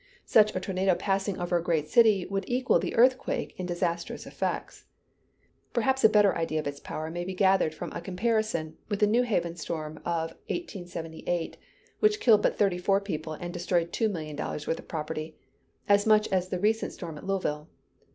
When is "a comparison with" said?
7.91-8.97